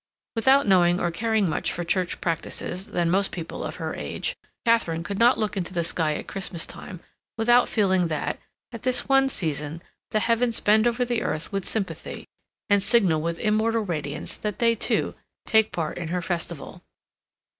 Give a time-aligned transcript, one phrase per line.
[0.35, 4.35] Without knowing or caring more for Church practices than most people of her age,
[4.65, 7.01] Katharine could not look into the sky at Christmas time
[7.37, 8.39] without feeling that,
[8.71, 9.79] at this one season,
[10.09, 12.25] the Heavens bend over the earth with sympathy,
[12.67, 15.13] and signal with immortal radiance that they, too,
[15.45, 16.81] take part in her festival.